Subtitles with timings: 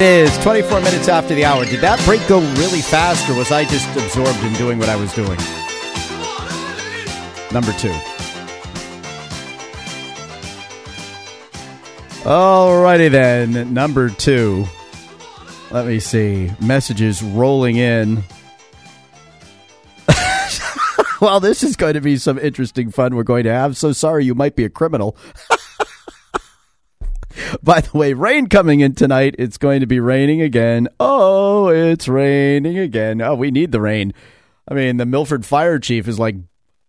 [0.00, 1.64] It is 24 minutes after the hour.
[1.64, 4.94] Did that break go really fast, or was I just absorbed in doing what I
[4.94, 5.36] was doing?
[7.52, 7.90] Number two.
[12.22, 14.66] Alrighty then, number two.
[15.72, 16.52] Let me see.
[16.60, 18.22] Messages rolling in.
[21.20, 23.76] well, this is going to be some interesting fun we're going to have.
[23.76, 25.16] So sorry, you might be a criminal.
[27.62, 29.34] By the way, rain coming in tonight.
[29.38, 30.88] It's going to be raining again.
[30.98, 33.20] Oh, it's raining again.
[33.22, 34.14] Oh, we need the rain.
[34.68, 36.36] I mean, the Milford fire chief is like,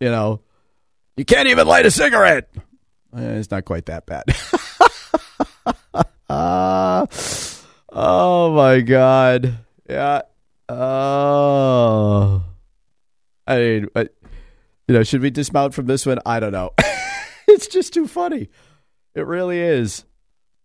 [0.00, 0.40] you know,
[1.16, 2.48] you can't even light a cigarette.
[3.16, 4.24] Eh, it's not quite that bad.
[6.28, 7.06] uh,
[7.92, 9.58] oh my god.
[9.88, 10.22] Yeah.
[10.68, 12.44] Oh.
[13.46, 14.08] I mean, I,
[14.88, 16.18] you know, should we dismount from this one?
[16.24, 16.70] I don't know.
[17.48, 18.48] it's just too funny.
[19.14, 20.04] It really is.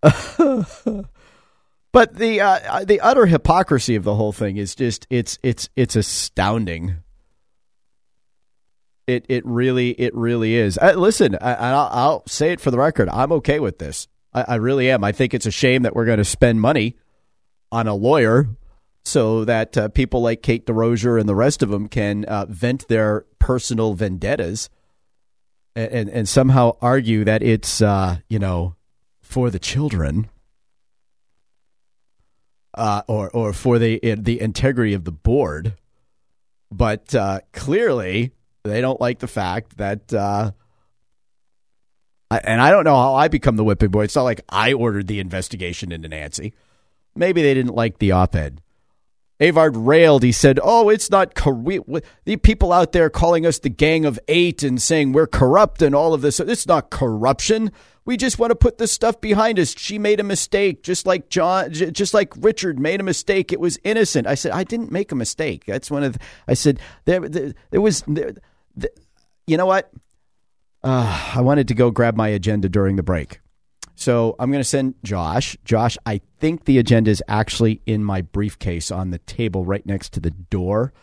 [1.92, 5.95] but the uh, the utter hypocrisy of the whole thing is just it's it's it's
[5.95, 6.97] astounding.
[9.08, 10.77] It it really it really is.
[10.77, 13.09] Uh, listen, I, will I'll say it for the record.
[13.09, 14.08] I'm okay with this.
[14.33, 15.03] I, I really am.
[15.03, 16.95] I think it's a shame that we're going to spend money
[17.72, 18.47] on a lawyer
[19.03, 22.88] so that uh, people like Kate DesRosiers and the rest of them can uh, vent
[22.88, 24.70] their personal vendettas
[25.75, 28.75] and, and, and somehow argue that it's uh, you know
[29.30, 30.27] for the children
[32.73, 35.75] uh, or or for the the integrity of the board,
[36.71, 38.31] but uh, clearly
[38.63, 40.11] they don't like the fact that.
[40.13, 40.52] Uh,
[42.31, 44.03] I, and I don't know how I become the whipping boy.
[44.03, 46.53] It's not like I ordered the investigation into Nancy.
[47.15, 48.61] Maybe they didn't like the op-ed.
[49.39, 50.21] Avard railed.
[50.21, 51.64] He said, "Oh, it's not cor-
[52.26, 55.95] the people out there calling us the Gang of Eight and saying we're corrupt and
[55.95, 56.39] all of this.
[56.39, 57.71] It's not corruption.
[58.09, 59.75] We just want to put this stuff behind us.
[59.77, 63.53] She made a mistake, just like John, just like Richard made a mistake.
[63.53, 64.25] It was innocent.
[64.25, 65.65] I said, I didn't make a mistake.
[65.67, 66.14] That's one of.
[66.14, 68.03] The, I said there, there, there was.
[68.08, 68.33] There,
[69.45, 69.92] you know what?
[70.83, 73.42] Uh, I wanted to go grab my agenda during the break.
[73.93, 75.55] So I'm going to send Josh.
[75.64, 80.14] Josh, I think the agenda is actually in my briefcase on the table right next
[80.14, 80.93] to the door.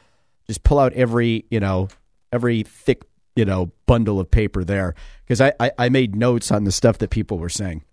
[0.48, 1.86] Just pull out every, you know,
[2.32, 3.04] every thick
[3.36, 6.98] you know bundle of paper there because I, I, I made notes on the stuff
[6.98, 7.84] that people were saying,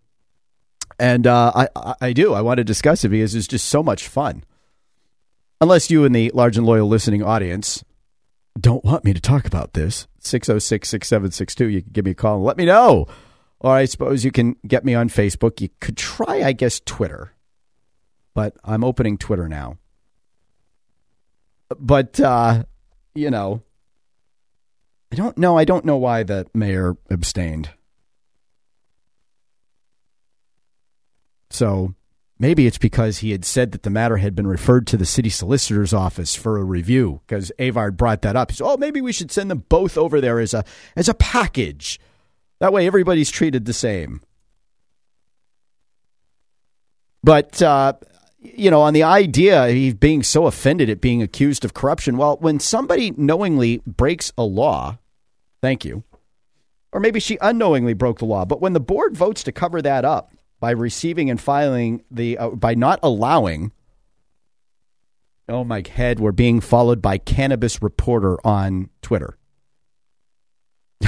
[0.98, 4.08] and uh, I I do I want to discuss it because it's just so much
[4.08, 4.44] fun.
[5.62, 7.84] Unless you and the large and loyal listening audience
[8.60, 12.36] don't want me to talk about this, 606 6762, you can give me a call
[12.38, 13.08] and let me know.
[13.60, 15.62] Or I suppose you can get me on Facebook.
[15.62, 17.32] You could try, I guess, Twitter.
[18.34, 19.78] But I'm opening Twitter now.
[21.80, 22.66] But, uh,
[23.16, 23.64] you know,
[25.14, 25.60] I don't know.
[25.60, 27.70] I don't know why the mayor abstained.
[31.52, 31.94] So
[32.40, 35.30] maybe it's because he had said that the matter had been referred to the city
[35.30, 37.22] solicitor's office for a review.
[37.28, 38.50] Because Avard brought that up.
[38.50, 40.64] He said, "Oh, maybe we should send them both over there as a
[40.96, 42.00] as a package.
[42.58, 44.20] That way, everybody's treated the same."
[47.24, 47.94] But uh,
[48.40, 52.18] you know, on the idea of being so offended at being accused of corruption.
[52.18, 54.98] Well, when somebody knowingly breaks a law
[55.64, 56.04] Thank you.
[56.92, 58.44] Or maybe she unknowingly broke the law.
[58.44, 62.50] But when the board votes to cover that up by receiving and filing the, uh,
[62.50, 63.72] by not allowing,
[65.48, 69.38] oh my head, we're being followed by Cannabis Reporter on Twitter.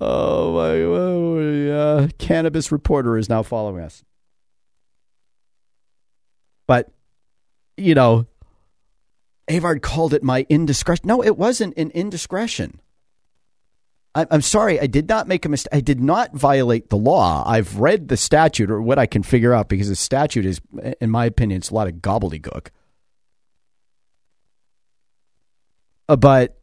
[0.00, 4.04] oh my, oh, Cannabis Reporter is now following us.
[6.68, 6.88] But,
[7.76, 8.28] you know,
[9.52, 11.06] Avard called it my indiscretion.
[11.06, 12.80] No, it wasn't an indiscretion.
[14.14, 15.72] I'm sorry, I did not make a mistake.
[15.72, 17.44] I did not violate the law.
[17.46, 20.60] I've read the statute or what I can figure out because the statute is,
[21.00, 22.68] in my opinion, it's a lot of gobbledygook.
[26.10, 26.60] Uh, but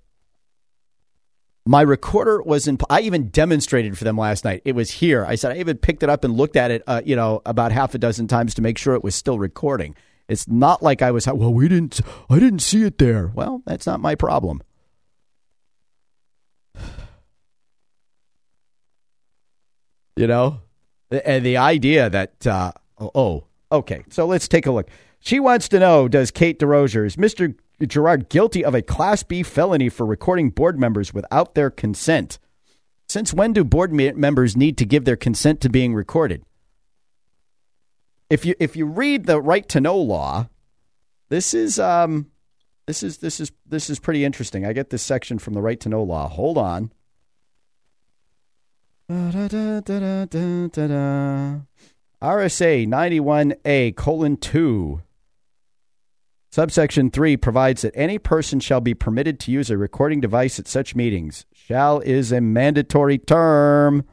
[1.66, 2.78] my recorder was in.
[2.88, 4.62] I even demonstrated for them last night.
[4.64, 5.26] It was here.
[5.26, 7.72] I said I even picked it up and looked at it, uh, you know, about
[7.72, 9.96] half a dozen times to make sure it was still recording.
[10.30, 13.32] It's not like I was, well, we didn't, I didn't see it there.
[13.34, 14.62] Well, that's not my problem.
[20.16, 20.60] You know,
[21.10, 24.88] and the idea that, uh, oh, oh, okay, so let's take a look.
[25.20, 27.56] She wants to know Does Kate DesRosiers, is Mr.
[27.82, 32.38] Girard guilty of a Class B felony for recording board members without their consent?
[33.08, 36.44] Since when do board members need to give their consent to being recorded?
[38.30, 40.50] If you if you read the right to know law,
[41.30, 42.32] this is um
[42.86, 44.66] this is this is this is pretty interesting.
[44.66, 46.28] I get this section from the right to know law.
[46.28, 46.92] Hold on.
[52.22, 55.02] RSA 91A colon 2.
[56.52, 60.68] Subsection 3 provides that any person shall be permitted to use a recording device at
[60.68, 61.46] such meetings.
[61.54, 64.04] Shall is a mandatory term.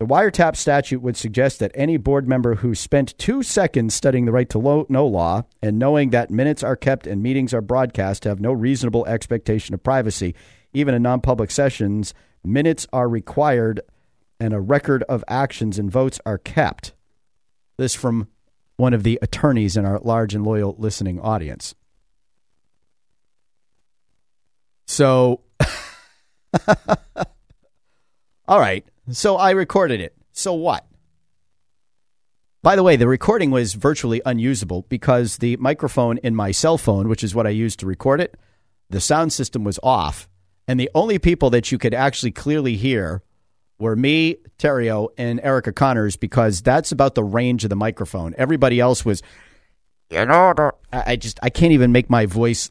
[0.00, 4.32] The wiretap statute would suggest that any board member who spent two seconds studying the
[4.32, 8.40] right to know law and knowing that minutes are kept and meetings are broadcast have
[8.40, 10.34] no reasonable expectation of privacy.
[10.72, 13.82] Even in non public sessions, minutes are required
[14.40, 16.94] and a record of actions and votes are kept.
[17.76, 18.28] This from
[18.78, 21.74] one of the attorneys in our large and loyal listening audience.
[24.86, 25.42] So,
[28.48, 28.82] all right.
[29.12, 30.14] So I recorded it.
[30.32, 30.86] So what?
[32.62, 37.08] By the way, the recording was virtually unusable because the microphone in my cell phone,
[37.08, 38.36] which is what I used to record it,
[38.90, 40.28] the sound system was off.
[40.68, 43.22] And the only people that you could actually clearly hear
[43.78, 48.34] were me, Terrio, and Erica Connors because that's about the range of the microphone.
[48.36, 49.22] Everybody else was,
[50.10, 52.70] you know, I just, I can't even make my voice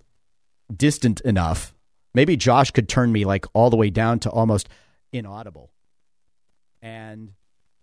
[0.73, 1.73] distant enough.
[2.13, 4.69] Maybe Josh could turn me like all the way down to almost
[5.11, 5.71] inaudible.
[6.81, 7.31] And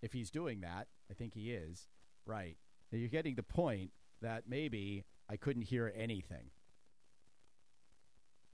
[0.02, 1.88] if he's doing that, I think he is,
[2.24, 2.56] right.
[2.92, 3.90] Now You're getting the point
[4.22, 6.50] that maybe I couldn't hear anything.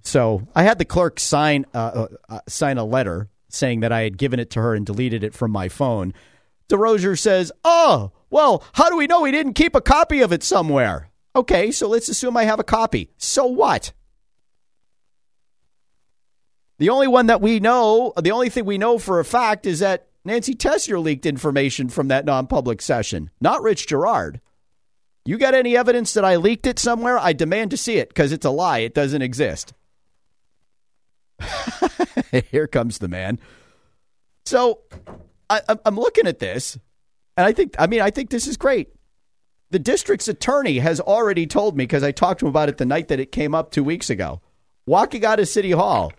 [0.03, 4.03] So I had the clerk sign uh, uh, uh, sign a letter saying that I
[4.03, 6.13] had given it to her and deleted it from my phone.
[6.69, 10.43] DesRosiers says, "Oh, well, how do we know we didn't keep a copy of it
[10.43, 13.11] somewhere?" Okay, so let's assume I have a copy.
[13.17, 13.93] So what?
[16.79, 19.79] The only one that we know, the only thing we know for a fact is
[19.79, 24.41] that Nancy Tessier leaked information from that non public session, not Rich Girard.
[25.25, 27.19] You got any evidence that I leaked it somewhere?
[27.19, 28.79] I demand to see it because it's a lie.
[28.79, 29.73] It doesn't exist.
[32.51, 33.39] Here comes the man.
[34.45, 34.81] So
[35.49, 36.79] I, I'm looking at this,
[37.37, 38.89] and I think, I mean, I think this is great.
[39.71, 42.85] The district's attorney has already told me because I talked to him about it the
[42.85, 44.41] night that it came up two weeks ago.
[44.87, 46.13] Walking out of City Hall,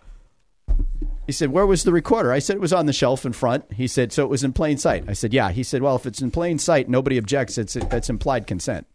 [1.26, 2.32] he said, Where was the recorder?
[2.32, 3.72] I said, It was on the shelf in front.
[3.72, 5.04] He said, So it was in plain sight.
[5.08, 5.50] I said, Yeah.
[5.50, 7.58] He said, Well, if it's in plain sight, nobody objects.
[7.58, 8.86] It's, that's implied consent.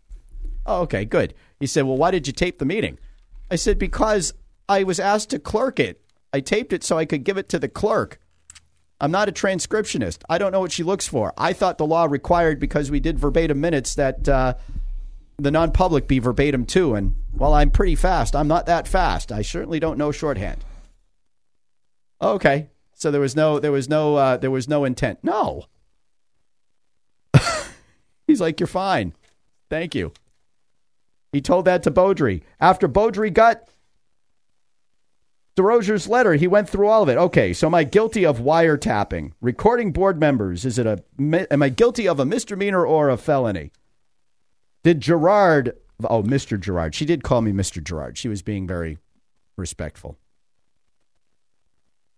[0.66, 1.34] Oh, okay, good.
[1.60, 3.00] He said, Well, why did you tape the meeting?
[3.50, 4.34] I said, Because
[4.68, 6.02] I was asked to clerk it.
[6.32, 8.20] I taped it so I could give it to the clerk.
[9.02, 10.24] I'm not a transcriptionist.
[10.30, 11.34] I don't know what she looks for.
[11.38, 14.56] I thought the law required, because we did verbatim minutes, that uh,
[15.38, 16.96] the non public be verbatim too.
[16.96, 19.32] And while I'm pretty fast, I'm not that fast.
[19.32, 20.64] I certainly don't know shorthand.
[22.22, 22.70] Okay.
[22.94, 25.20] So there was no there was no uh, there was no intent.
[25.24, 25.66] No.
[28.28, 29.14] He's like, You're fine.
[29.70, 30.12] Thank you.
[31.32, 32.42] He told that to Beaudry.
[32.60, 33.70] After Beaudry got
[35.56, 37.18] DeRozier's letter, he went through all of it.
[37.18, 39.34] Okay, so am I guilty of wiretapping?
[39.40, 43.72] Recording board members, is it a am I guilty of a misdemeanor or a felony?
[44.84, 45.74] Did Girard
[46.04, 46.60] oh, Mr.
[46.60, 46.96] Girard.
[46.96, 47.84] She did call me Mr.
[47.84, 48.18] Girard.
[48.18, 48.98] She was being very
[49.58, 50.18] respectful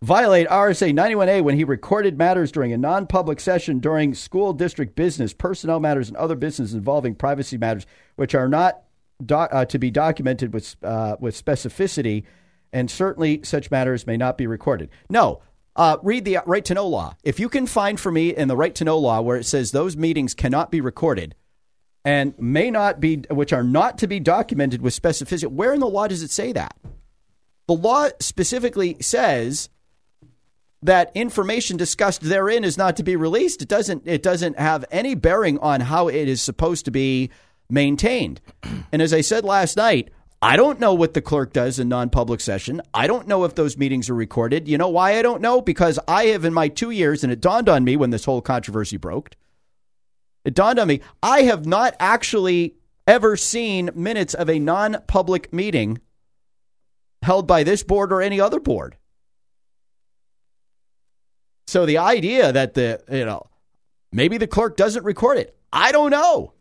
[0.02, 4.96] violate RSA 91A when he recorded matters during a non public session during school district
[4.96, 8.84] business, personnel matters, and other business involving privacy matters, which are not
[9.30, 12.24] uh, to be documented with, uh, with specificity,
[12.74, 14.90] and certainly such matters may not be recorded.
[15.10, 15.42] No.
[15.74, 17.16] Uh, read the right to know law.
[17.24, 19.72] If you can find for me in the right to know law where it says
[19.72, 21.34] those meetings cannot be recorded
[22.04, 25.88] and may not be, which are not to be documented with specificity, where in the
[25.88, 26.76] law does it say that?
[27.68, 29.70] The law specifically says
[30.84, 33.62] that information discussed therein is not to be released.
[33.62, 37.30] It doesn't it doesn't have any bearing on how it is supposed to be
[37.70, 38.42] maintained.
[38.92, 40.10] And as I said last night,
[40.42, 42.82] I don't know what the clerk does in non-public session.
[42.96, 44.68] I don't know if those meetings are recorded.
[44.68, 45.62] You know why I don't know?
[45.62, 48.42] Because I have in my 2 years and it dawned on me when this whole
[48.42, 49.30] controversy broke.
[50.44, 56.00] It dawned on me I have not actually ever seen minutes of a non-public meeting
[57.22, 58.98] held by this board or any other board.
[61.68, 63.48] So the idea that the, you know,
[64.12, 66.54] maybe the clerk doesn't record it, I don't know.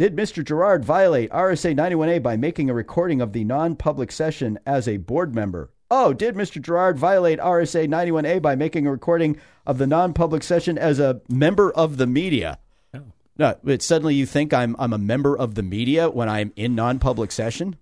[0.00, 0.42] Did Mr.
[0.42, 4.96] Girard violate RSA 91A by making a recording of the non public session as a
[4.96, 5.72] board member?
[5.90, 6.62] Oh, did Mr.
[6.62, 11.20] Girard violate RSA 91A by making a recording of the non public session as a
[11.28, 12.58] member of the media?
[12.94, 13.12] Oh.
[13.36, 16.74] No, but suddenly you think I'm, I'm a member of the media when I'm in
[16.74, 17.76] non public session?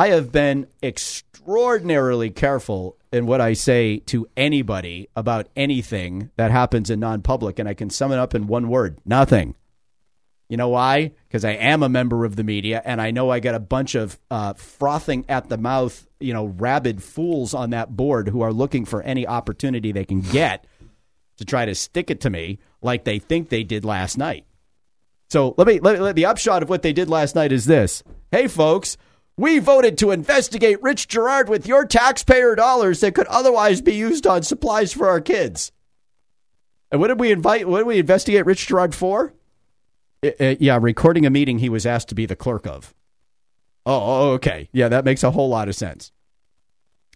[0.00, 6.88] I have been extraordinarily careful in what I say to anybody about anything that happens
[6.88, 9.56] in non public, and I can sum it up in one word nothing.
[10.48, 11.12] You know why?
[11.28, 13.94] Because I am a member of the media, and I know I got a bunch
[13.94, 18.54] of uh, frothing at the mouth, you know, rabid fools on that board who are
[18.54, 20.64] looking for any opportunity they can get
[21.36, 24.46] to try to stick it to me like they think they did last night.
[25.28, 27.66] So let me, let me let, the upshot of what they did last night is
[27.66, 28.02] this:
[28.32, 28.96] Hey, folks,
[29.40, 34.26] we voted to investigate Rich Girard with your taxpayer dollars that could otherwise be used
[34.26, 35.72] on supplies for our kids.
[36.92, 37.66] And what did we invite?
[37.66, 39.32] What did we investigate Rich Girard for?
[40.22, 42.94] Uh, yeah, recording a meeting he was asked to be the clerk of.
[43.86, 44.68] Oh, oh okay.
[44.72, 46.12] Yeah, that makes a whole lot of sense.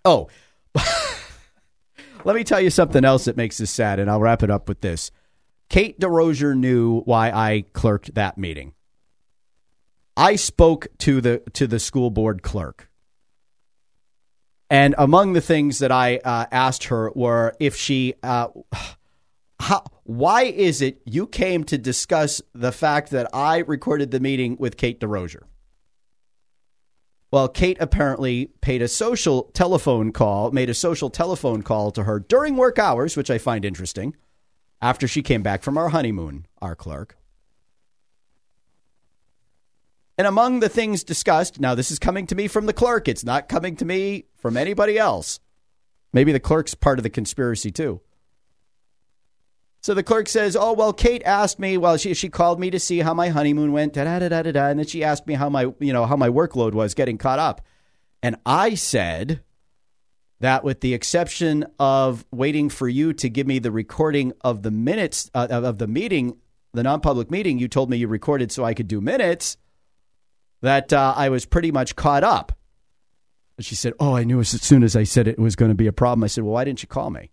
[0.06, 0.28] Oh,
[2.24, 4.66] let me tell you something else that makes this sad, and I'll wrap it up
[4.66, 5.10] with this.
[5.68, 8.72] Kate DesRosiers knew why I clerked that meeting.
[10.16, 12.88] I spoke to the to the school board clerk.
[14.70, 18.48] And among the things that I uh, asked her were if she uh,
[19.60, 24.56] how, why is it you came to discuss the fact that I recorded the meeting
[24.58, 25.44] with Kate DesRosiers?
[27.30, 32.20] Well, Kate apparently paid a social telephone call, made a social telephone call to her
[32.20, 34.14] during work hours, which I find interesting,
[34.80, 37.16] after she came back from our honeymoon, our clerk.
[40.16, 43.24] And among the things discussed, now this is coming to me from the clerk, it's
[43.24, 45.40] not coming to me from anybody else.
[46.12, 48.00] Maybe the clerk's part of the conspiracy too.
[49.82, 51.76] So the clerk says, "Oh well, Kate asked me.
[51.76, 53.92] Well, she she called me to see how my honeymoon went.
[53.92, 54.68] Da da da da da.
[54.68, 57.38] And then she asked me how my you know how my workload was getting caught
[57.38, 57.60] up.
[58.22, 59.42] And I said
[60.40, 64.70] that, with the exception of waiting for you to give me the recording of the
[64.70, 66.38] minutes uh, of the meeting,
[66.72, 69.58] the non-public meeting, you told me you recorded so I could do minutes.
[70.60, 72.52] That uh, I was pretty much caught up."
[73.56, 75.74] And she said, "Oh, I knew as soon as I said it was going to
[75.74, 77.30] be a problem." I said, "Well, why didn't you call me?"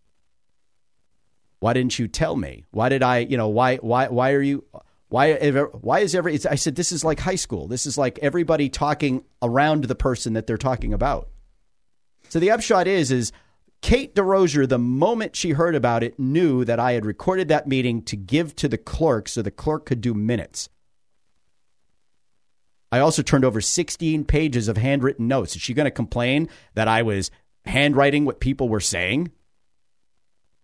[1.62, 2.66] Why didn't you tell me?
[2.72, 4.66] Why did I, you know, why, why, why are you,
[5.10, 5.36] why,
[5.80, 7.68] why is every, I said, this is like high school.
[7.68, 11.30] This is like everybody talking around the person that they're talking about.
[12.30, 13.32] So the upshot is, is
[13.82, 18.01] Kate DesRosiers, the moment she heard about it, knew that I had recorded that meeting
[18.06, 20.68] to give to the clerk so the clerk could do minutes.
[22.91, 25.55] I also turned over 16 pages of handwritten notes.
[25.55, 27.31] Is she going to complain that I was
[27.65, 29.31] handwriting what people were saying?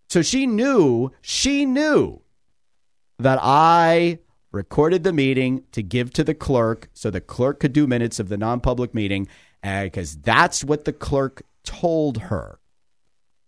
[0.10, 2.22] So she knew, she knew
[3.20, 4.20] that I
[4.52, 8.30] recorded the meeting to give to the clerk so the clerk could do minutes of
[8.30, 9.28] the non public meeting
[9.64, 12.60] uh, because that's what the clerk told her.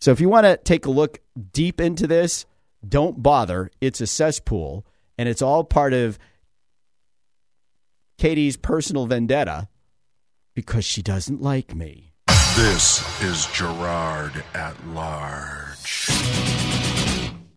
[0.01, 1.19] So if you want to take a look
[1.51, 2.45] deep into this,
[2.87, 3.71] don't bother.
[3.81, 4.85] It's a cesspool
[5.17, 6.17] and it's all part of
[8.19, 9.69] Katie's personal vendetta
[10.53, 12.11] because she doesn't like me.
[12.57, 16.09] This is Girard at Large.